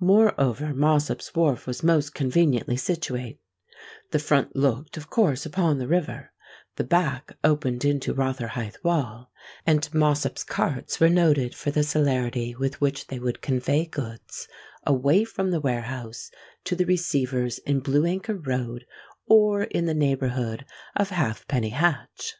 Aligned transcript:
Moreover, 0.00 0.72
Mossop's 0.72 1.34
Wharf 1.34 1.66
was 1.66 1.82
most 1.82 2.14
conveniently 2.14 2.78
situate: 2.78 3.42
the 4.10 4.18
front 4.18 4.56
looked, 4.56 4.96
of 4.96 5.10
course, 5.10 5.44
upon 5.44 5.76
the 5.76 5.86
river; 5.86 6.32
the 6.76 6.82
back 6.82 7.36
opened 7.44 7.84
into 7.84 8.14
Rotherhithe 8.14 8.76
Wall; 8.82 9.30
and 9.66 9.86
Mossop's 9.92 10.44
carts 10.44 10.98
were 10.98 11.10
noted 11.10 11.54
for 11.54 11.70
the 11.70 11.82
celerity 11.82 12.54
with 12.54 12.80
which 12.80 13.08
they 13.08 13.18
would 13.18 13.42
convey 13.42 13.84
goods 13.84 14.48
away 14.86 15.24
from 15.24 15.50
the 15.50 15.60
warehouse 15.60 16.30
to 16.64 16.74
the 16.74 16.86
receivers 16.86 17.58
in 17.58 17.80
Blue 17.80 18.06
Anchor 18.06 18.36
Road 18.36 18.86
or 19.26 19.64
in 19.64 19.84
the 19.84 19.92
neighbourhood 19.92 20.64
of 20.96 21.10
Halfpenny 21.10 21.68
Hatch. 21.68 22.36